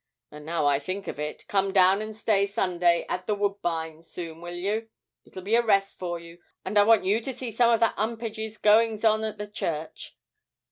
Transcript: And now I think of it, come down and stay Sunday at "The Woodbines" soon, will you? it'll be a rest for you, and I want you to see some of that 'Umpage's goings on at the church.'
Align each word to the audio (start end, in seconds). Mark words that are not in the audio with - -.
And 0.31 0.47
now 0.47 0.65
I 0.65 0.79
think 0.79 1.07
of 1.07 1.19
it, 1.19 1.45
come 1.47 1.71
down 1.71 2.01
and 2.01 2.15
stay 2.15 2.47
Sunday 2.47 3.05
at 3.07 3.27
"The 3.27 3.35
Woodbines" 3.35 4.09
soon, 4.11 4.41
will 4.41 4.55
you? 4.55 4.89
it'll 5.25 5.43
be 5.43 5.53
a 5.53 5.63
rest 5.63 5.99
for 5.99 6.19
you, 6.19 6.39
and 6.65 6.75
I 6.79 6.83
want 6.83 7.05
you 7.05 7.21
to 7.21 7.31
see 7.31 7.51
some 7.51 7.69
of 7.69 7.81
that 7.81 7.93
'Umpage's 7.99 8.57
goings 8.57 9.05
on 9.05 9.23
at 9.23 9.37
the 9.37 9.45
church.' 9.45 10.17